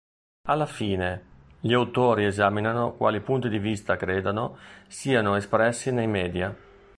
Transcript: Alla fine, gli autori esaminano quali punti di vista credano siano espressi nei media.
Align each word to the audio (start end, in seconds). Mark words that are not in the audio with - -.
Alla 0.47 0.65
fine, 0.65 1.25
gli 1.59 1.73
autori 1.73 2.25
esaminano 2.25 2.93
quali 2.93 3.19
punti 3.21 3.49
di 3.49 3.59
vista 3.59 3.97
credano 3.97 4.57
siano 4.87 5.35
espressi 5.35 5.91
nei 5.91 6.07
media. 6.07 6.57